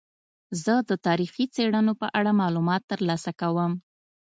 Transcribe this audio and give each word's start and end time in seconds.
زه 0.63 0.73
د 0.89 0.91
تاریخي 1.07 1.45
څیړنو 1.55 1.93
په 2.01 2.07
اړه 2.19 2.31
معلومات 2.41 2.81
ترلاسه 2.91 3.31
کوم. 3.41 3.71